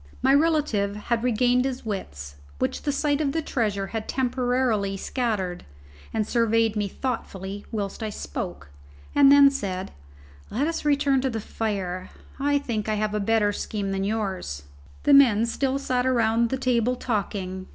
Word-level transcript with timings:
My 0.23 0.33
relative 0.33 0.95
had 0.95 1.23
regained 1.23 1.63
his 1.63 1.85
wits, 1.85 2.37
which 2.57 2.81
the 2.81 2.91
sight 2.91 3.21
of 3.21 3.33
the 3.33 3.41
treasure 3.43 3.85
had 3.93 4.07
temporarily 4.07 4.97
scattered, 4.97 5.63
and 6.11 6.25
surveyed 6.27 6.75
me 6.75 6.87
thoughtfully 6.87 7.67
whilst 7.71 8.01
I 8.01 8.09
spoke; 8.09 8.71
and 9.13 9.31
then 9.31 9.51
said, 9.51 9.91
"Let 10.49 10.65
us 10.65 10.85
return 10.85 11.21
to 11.21 11.29
the 11.29 11.39
fire; 11.39 12.09
I 12.39 12.57
think 12.57 12.89
I 12.89 12.95
have 12.95 13.13
a 13.13 13.19
better 13.19 13.53
scheme 13.53 13.91
than 13.91 14.03
yours." 14.03 14.63
The 15.03 15.13
men 15.13 15.45
still 15.45 15.77
sat 15.77 16.07
around 16.07 16.49
the 16.49 16.57
table 16.57 16.95
talking. 16.95 17.67